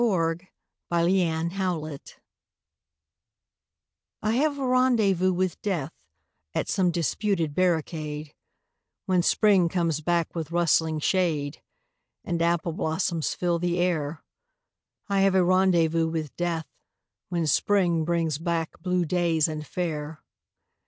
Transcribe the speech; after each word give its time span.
I 0.01 0.03
HAVE 0.03 0.41
A 0.89 0.97
RENDEZVOUS 0.97 1.75
WITH 1.83 2.01
DEATH 2.07 2.19
I 4.23 4.31
have 4.31 4.57
a 4.57 4.65
rendezvous 4.65 5.31
with 5.31 5.61
Death 5.61 5.91
At 6.55 6.67
some 6.67 6.89
disputed 6.89 7.53
barricade, 7.53 8.33
When 9.05 9.21
Spring 9.21 9.69
comes 9.69 10.01
back 10.01 10.33
with 10.33 10.49
rustling 10.49 10.99
shade 11.01 11.61
And 12.25 12.41
apple 12.41 12.73
blossoms 12.73 13.35
fill 13.35 13.59
the 13.59 13.77
air— 13.77 14.23
I 15.07 15.21
have 15.21 15.35
a 15.35 15.43
rendezvous 15.45 16.07
with 16.07 16.35
Death 16.35 16.65
When 17.29 17.45
Spring 17.45 18.03
brings 18.03 18.39
back 18.39 18.81
blue 18.81 19.05
days 19.05 19.47
and 19.47 19.67
fair. 19.67 20.23